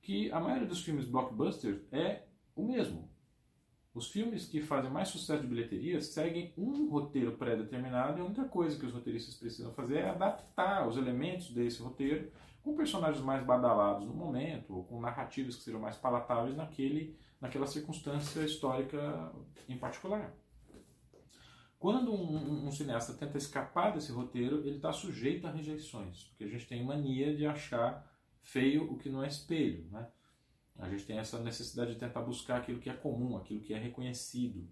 [0.01, 2.25] que a maioria dos filmes blockbusters é
[2.57, 3.12] o mesmo.
[3.95, 8.45] Os filmes que fazem mais sucesso de bilheteria seguem um roteiro pré-determinado e a única
[8.45, 13.45] coisa que os roteiristas precisam fazer é adaptar os elementos desse roteiro com personagens mais
[13.45, 19.33] badalados no momento, ou com narrativas que sejam mais palatáveis naquele, naquela circunstância histórica
[19.69, 20.33] em particular.
[21.79, 26.49] Quando um, um, cineasta tenta escapar desse roteiro, ele está sujeito a rejeições, porque a
[26.49, 28.09] gente tem mania de achar
[28.41, 29.89] feio o que não é espelho.
[29.91, 30.07] Né?
[30.79, 33.79] A gente tem essa necessidade de tentar buscar aquilo que é comum, aquilo que é
[33.79, 34.67] reconhecido,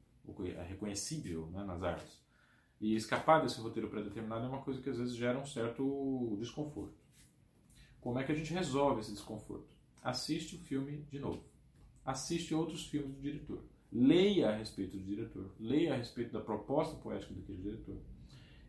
[0.57, 2.21] é reconhecível né, nas artes.
[2.81, 6.95] E escapar desse roteiro pré-determinado é uma coisa que às vezes gera um certo desconforto.
[8.01, 9.69] Como é que a gente resolve esse desconforto?
[10.03, 11.45] Assiste o filme de novo.
[12.05, 13.63] Assiste outros filmes do diretor.
[13.93, 15.51] Leia a respeito do diretor.
[15.61, 18.01] Leia a respeito da proposta poética daquele diretor.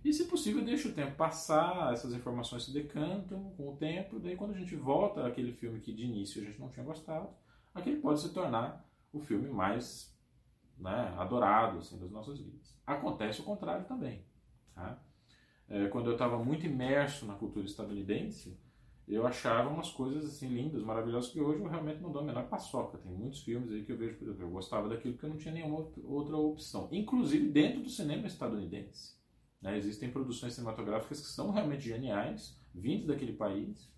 [0.04, 4.36] E, se possível, deixe o tempo passar, essas informações se decantam com o tempo, daí
[4.36, 7.30] quando a gente volta àquele filme que de início a gente não tinha gostado,
[7.74, 10.12] aquele pode se tornar o filme mais
[10.78, 12.76] né, adorado assim, das nossas vidas.
[12.86, 14.26] Acontece o contrário também.
[14.74, 15.00] Tá?
[15.70, 18.60] É, quando eu estava muito imerso na cultura estadunidense,
[19.08, 22.48] eu achava umas coisas assim lindas, maravilhosas, que hoje eu realmente não dou a menor
[22.48, 22.98] paçoca.
[22.98, 25.38] Tem muitos filmes aí que eu vejo, por exemplo, eu gostava daquilo porque eu não
[25.38, 29.21] tinha nenhuma outra opção, inclusive dentro do cinema estadunidense.
[29.62, 29.78] Né?
[29.78, 33.92] Existem produções cinematográficas que são realmente geniais, vindas daquele país,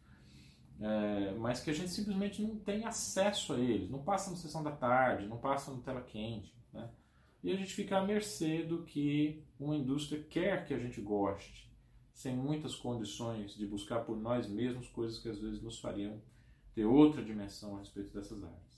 [0.80, 3.90] é, mas que a gente simplesmente não tem acesso a eles.
[3.90, 6.54] Não passa na sessão da tarde, não passa no tela quente.
[6.74, 6.90] Né?
[7.44, 11.72] E a gente fica à mercê do que uma indústria quer que a gente goste,
[12.14, 16.22] sem muitas condições de buscar por nós mesmos coisas que às vezes nos fariam
[16.74, 18.73] ter outra dimensão a respeito dessas artes.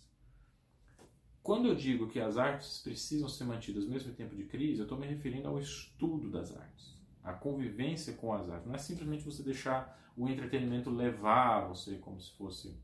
[1.46, 4.86] Quando eu digo que as artes precisam ser mantidas mesmo em tempo de crise, eu
[4.86, 8.66] estou me referindo ao estudo das artes, à convivência com as artes.
[8.66, 12.76] Não é simplesmente você deixar o entretenimento levar você como se fosse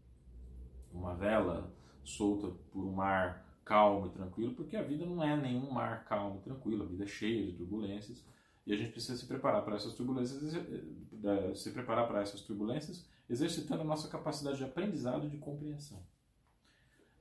[0.94, 5.72] uma vela solta por um mar calmo e tranquilo, porque a vida não é nenhum
[5.72, 8.24] mar calmo e tranquilo, a vida é cheia de turbulências
[8.68, 13.10] e a gente precisa se preparar para essas turbulências, eh, se preparar para essas turbulências,
[13.28, 16.06] exercitando a nossa capacidade de aprendizado e de compreensão.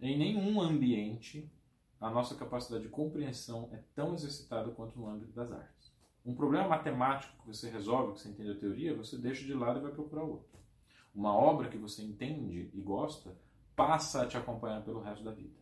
[0.01, 1.51] Em nenhum ambiente
[2.01, 5.93] a nossa capacidade de compreensão é tão exercitada quanto no âmbito das artes.
[6.25, 9.79] Um problema matemático que você resolve, que você entende a teoria, você deixa de lado
[9.79, 10.59] e vai procurar outro.
[11.15, 13.37] Uma obra que você entende e gosta
[13.77, 15.61] passa a te acompanhar pelo resto da vida.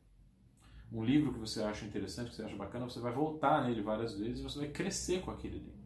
[0.93, 4.17] Um livro que você acha interessante, que você acha bacana, você vai voltar nele várias
[4.17, 5.79] vezes e você vai crescer com aquele livro.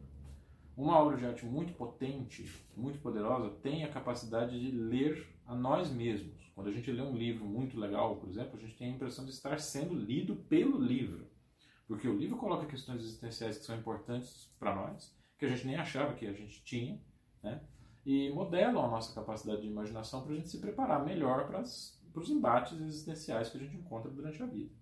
[0.77, 5.91] Uma obra de arte muito potente, muito poderosa, tem a capacidade de ler a nós
[5.91, 6.42] mesmos.
[6.53, 9.25] Quando a gente lê um livro muito legal, por exemplo, a gente tem a impressão
[9.25, 11.27] de estar sendo lido pelo livro.
[11.87, 15.75] Porque o livro coloca questões existenciais que são importantes para nós, que a gente nem
[15.75, 17.01] achava que a gente tinha,
[17.41, 17.61] né?
[18.05, 22.29] e modelam a nossa capacidade de imaginação para a gente se preparar melhor para os
[22.29, 24.73] embates existenciais que a gente encontra durante a vida.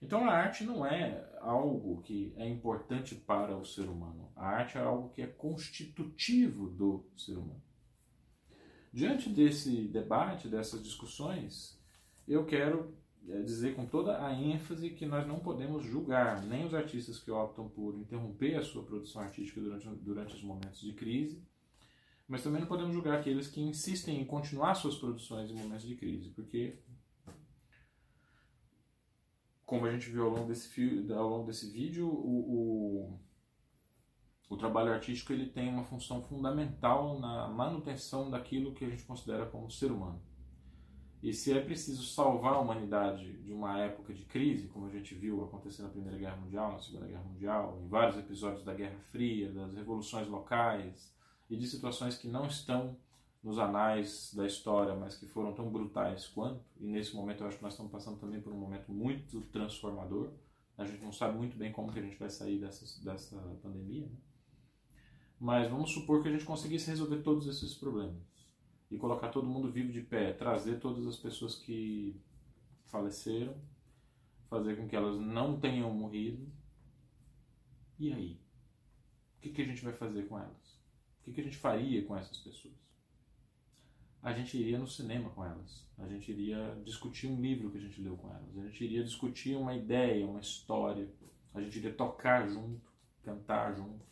[0.00, 4.32] Então a arte não é algo que é importante para o ser humano.
[4.34, 7.62] A arte é algo que é constitutivo do ser humano.
[8.92, 11.80] Diante desse debate, dessas discussões,
[12.28, 12.94] eu quero
[13.26, 17.30] eh, dizer com toda a ênfase que nós não podemos julgar nem os artistas que
[17.30, 21.42] optam por interromper a sua produção artística durante, durante os momentos de crise,
[22.28, 25.94] mas também não podemos julgar aqueles que insistem em continuar suas produções em momentos de
[25.94, 26.78] crise, porque,
[29.64, 33.20] como a gente viu ao longo desse, ao longo desse vídeo, o, o
[34.52, 39.46] o trabalho artístico ele tem uma função fundamental na manutenção daquilo que a gente considera
[39.46, 40.20] como ser humano.
[41.22, 45.14] E se é preciso salvar a humanidade de uma época de crise, como a gente
[45.14, 48.98] viu acontecer na Primeira Guerra Mundial, na Segunda Guerra Mundial, em vários episódios da Guerra
[49.10, 51.14] Fria, das revoluções locais
[51.48, 52.94] e de situações que não estão
[53.42, 57.56] nos anais da história, mas que foram tão brutais quanto, e nesse momento eu acho
[57.56, 60.30] que nós estamos passando também por um momento muito transformador.
[60.76, 64.06] A gente não sabe muito bem como que a gente vai sair dessa, dessa pandemia,
[64.06, 64.16] né?
[65.42, 68.22] Mas vamos supor que a gente conseguisse resolver todos esses problemas
[68.88, 72.14] e colocar todo mundo vivo de pé, trazer todas as pessoas que
[72.86, 73.52] faleceram,
[74.48, 76.46] fazer com que elas não tenham morrido.
[77.98, 78.40] E aí?
[79.36, 80.80] O que, que a gente vai fazer com elas?
[81.20, 82.76] O que, que a gente faria com essas pessoas?
[84.22, 87.80] A gente iria no cinema com elas, a gente iria discutir um livro que a
[87.80, 91.12] gente leu com elas, a gente iria discutir uma ideia, uma história,
[91.52, 92.88] a gente iria tocar junto,
[93.24, 94.11] cantar junto.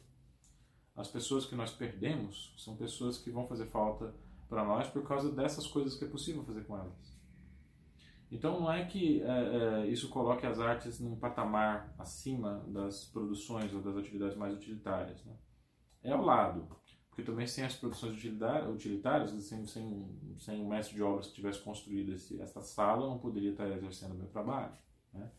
[0.96, 4.14] As pessoas que nós perdemos são pessoas que vão fazer falta
[4.48, 7.20] para nós por causa dessas coisas que é possível fazer com elas.
[8.30, 13.72] Então não é que é, é, isso coloque as artes num patamar acima das produções
[13.74, 15.24] ou das atividades mais utilitárias.
[15.24, 15.34] Né?
[16.02, 16.68] É ao lado,
[17.08, 21.60] porque também sem as produções utilitárias, sem, sem, sem o mestre de obras que tivesse
[21.60, 24.72] construído esse, essa sala, eu não poderia estar exercendo o meu trabalho.
[25.12, 25.30] Né?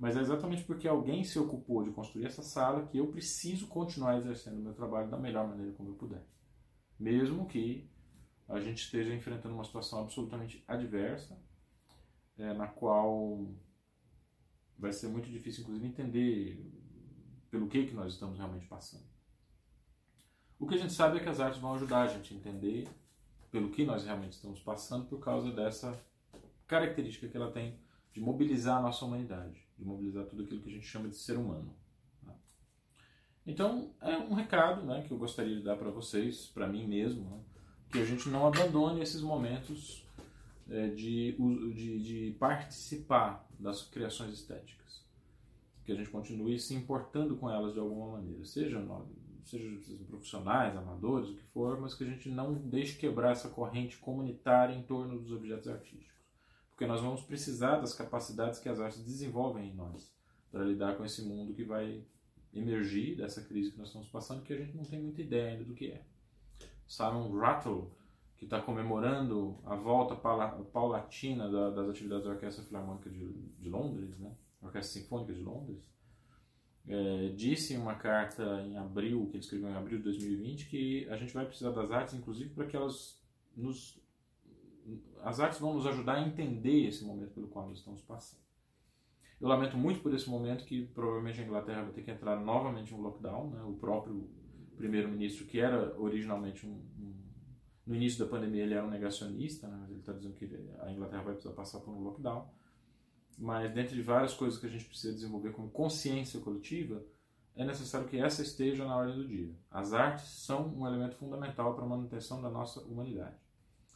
[0.00, 4.16] Mas é exatamente porque alguém se ocupou de construir essa sala que eu preciso continuar
[4.16, 6.24] exercendo o meu trabalho da melhor maneira como eu puder.
[6.98, 7.86] Mesmo que
[8.48, 11.38] a gente esteja enfrentando uma situação absolutamente adversa,
[12.38, 13.46] é, na qual
[14.78, 16.72] vai ser muito difícil, inclusive, entender
[17.50, 19.04] pelo que, que nós estamos realmente passando.
[20.58, 22.88] O que a gente sabe é que as artes vão ajudar a gente a entender
[23.50, 26.02] pelo que nós realmente estamos passando por causa dessa
[26.66, 27.78] característica que ela tem
[28.12, 31.36] de mobilizar a nossa humanidade, de mobilizar tudo aquilo que a gente chama de ser
[31.36, 31.74] humano.
[32.24, 32.34] Tá?
[33.46, 37.30] Então, é um recado né, que eu gostaria de dar para vocês, para mim mesmo,
[37.30, 37.40] né,
[37.90, 40.04] que a gente não abandone esses momentos
[40.70, 41.36] é, de,
[41.74, 45.04] de, de, participar das criações estéticas.
[45.84, 48.80] Que a gente continue se importando com elas de alguma maneira, seja,
[49.44, 53.98] seja profissionais, amadores, o que for, mas que a gente não deixe quebrar essa corrente
[53.98, 56.19] comunitária em torno dos objetos artísticos.
[56.80, 60.10] Porque nós vamos precisar das capacidades que as artes desenvolvem em nós
[60.50, 62.02] para lidar com esse mundo que vai
[62.54, 65.64] emergir dessa crise que nós estamos passando, que a gente não tem muita ideia ainda
[65.64, 66.02] do que é.
[66.88, 67.90] Simon Rattle,
[68.38, 74.34] que está comemorando a volta paulatina das atividades da Orquestra Filarmônica de, Londres, né?
[74.62, 75.86] Orquestra Sinfônica de Londres,
[76.88, 81.06] é, disse em uma carta em abril, que ele escreveu em abril de 2020, que
[81.10, 83.22] a gente vai precisar das artes, inclusive, para que elas
[83.54, 84.00] nos.
[85.22, 88.40] As artes vão nos ajudar a entender esse momento pelo qual nós estamos passando.
[89.40, 92.92] Eu lamento muito por esse momento que provavelmente a Inglaterra vai ter que entrar novamente
[92.92, 93.62] em um lockdown, né?
[93.62, 94.28] O próprio
[94.76, 97.14] primeiro-ministro, que era originalmente um, um,
[97.86, 99.86] No início da pandemia ele era um negacionista, né?
[99.90, 100.44] ele está dizendo que
[100.80, 102.48] a Inglaterra vai precisar passar por um lockdown.
[103.38, 107.02] Mas dentro de várias coisas que a gente precisa desenvolver como consciência coletiva,
[107.54, 109.54] é necessário que essa esteja na ordem do dia.
[109.70, 113.36] As artes são um elemento fundamental para a manutenção da nossa humanidade.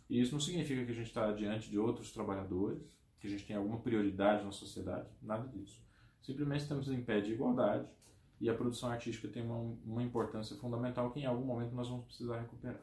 [0.08, 2.82] E isso não significa que a gente está diante de outros trabalhadores,
[3.18, 5.82] que a gente tem alguma prioridade na sociedade, nada disso.
[6.20, 7.88] Simplesmente estamos em pé de igualdade
[8.40, 12.04] e a produção artística tem uma, uma importância fundamental que em algum momento nós vamos
[12.06, 12.80] precisar recuperar.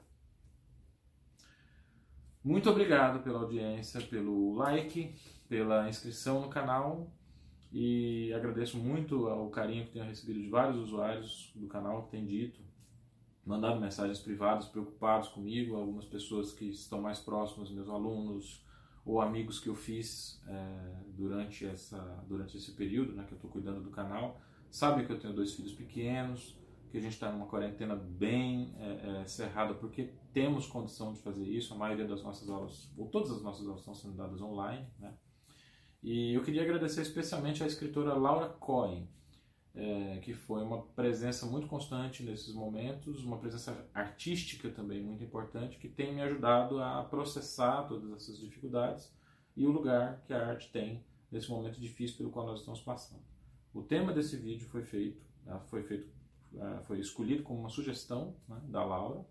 [2.43, 5.15] Muito obrigado pela audiência, pelo like,
[5.47, 7.11] pela inscrição no canal
[7.71, 12.25] e agradeço muito ao carinho que tenho recebido de vários usuários do canal que têm
[12.25, 12.59] dito,
[13.51, 18.65] mandado mensagens privadas preocupados comigo, algumas pessoas que estão mais próximas, meus alunos
[19.05, 23.51] ou amigos que eu fiz é, durante, essa, durante esse período né, que eu estou
[23.51, 24.39] cuidando do canal
[24.69, 26.57] sabe que eu tenho dois filhos pequenos,
[26.89, 31.45] que a gente está numa quarentena bem é, é, cerrada, porque temos condição de fazer
[31.45, 31.73] isso.
[31.73, 34.87] A maioria das nossas aulas, ou todas as nossas aulas, estão sendo dadas online.
[34.97, 35.13] Né?
[36.01, 39.09] E eu queria agradecer especialmente à escritora Laura Cohen,
[39.73, 45.77] é, que foi uma presença muito constante nesses momentos, uma presença artística também muito importante,
[45.77, 49.11] que tem me ajudado a processar todas essas dificuldades
[49.55, 53.21] e o lugar que a arte tem nesse momento difícil pelo qual nós estamos passando.
[53.73, 56.09] O tema desse vídeo foi feito, né, foi feito,
[56.55, 59.25] é, foi escolhido como uma sugestão né, da Laura.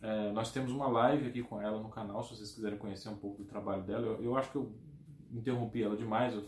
[0.00, 3.16] É, nós temos uma live aqui com ela no canal, se vocês quiserem conhecer um
[3.16, 4.04] pouco do trabalho dela.
[4.04, 4.74] Eu, eu acho que eu
[5.30, 6.44] interrompi ela demais, eu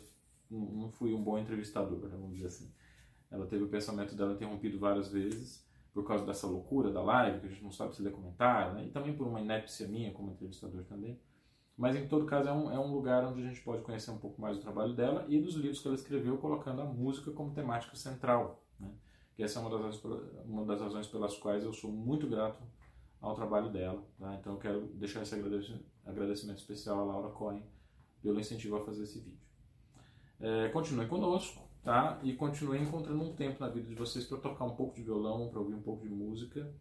[0.50, 2.72] não fui um bom entrevistador, né, vamos dizer assim.
[3.34, 7.46] Ela teve o pensamento dela interrompido várias vezes por causa dessa loucura da live, que
[7.46, 8.84] a gente não sabe se ler comentário, né?
[8.86, 11.20] e também por uma inépcia minha como entrevistador também.
[11.76, 14.18] Mas em todo caso é um, é um lugar onde a gente pode conhecer um
[14.18, 17.52] pouco mais do trabalho dela e dos livros que ela escreveu, colocando a música como
[17.52, 18.64] temática central.
[18.78, 18.90] Né?
[19.34, 20.02] Que essa é uma das,
[20.44, 22.62] uma das razões pelas quais eu sou muito grato
[23.20, 24.04] ao trabalho dela.
[24.18, 24.34] Tá?
[24.34, 25.34] Então eu quero deixar esse
[26.04, 27.64] agradecimento especial a Laura Cohen
[28.22, 29.44] pelo incentivo a fazer esse vídeo.
[30.40, 32.18] É, continue conosco, tá?
[32.22, 35.50] E continue encontrando um tempo na vida de vocês para tocar um pouco de violão,
[35.50, 36.74] para ouvir um pouco de música.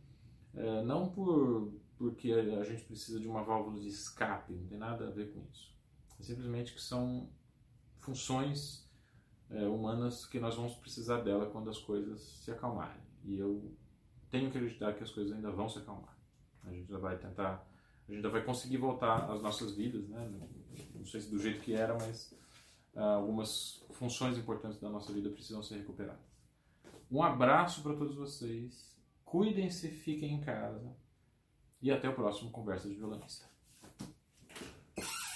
[0.55, 5.07] É, não por porque a gente precisa de uma válvula de escape, não tem nada
[5.07, 5.73] a ver com isso.
[6.19, 7.29] É simplesmente que são
[7.99, 8.89] funções
[9.49, 13.01] é, humanas que nós vamos precisar dela quando as coisas se acalmarem.
[13.23, 13.73] E eu
[14.29, 16.17] tenho que acreditar que as coisas ainda vão se acalmar.
[16.63, 17.65] A gente já vai tentar,
[18.07, 20.29] a gente ainda vai conseguir voltar às nossas vidas, né?
[20.93, 22.33] Não sei se do jeito que era, mas
[22.95, 26.21] algumas funções importantes da nossa vida precisam ser recuperadas.
[27.11, 28.95] Um abraço para todos vocês.
[29.23, 30.95] Cuidem-se, fiquem em casa.
[31.81, 33.52] E até o próximo Conversa de Violonista.